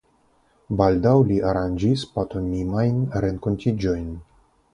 [0.77, 4.11] Baldaŭ li aranĝis patomimajn renkontiĝojn.